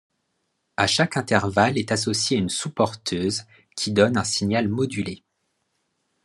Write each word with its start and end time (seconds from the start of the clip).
À 0.77 0.87
chaque 0.87 1.15
intervalle 1.15 1.77
est 1.77 1.91
associée 1.91 2.35
une 2.35 2.49
sous-porteuse, 2.49 3.43
qui 3.75 3.91
donne 3.91 4.17
un 4.17 4.23
signal 4.23 4.67
modulé. 4.67 5.21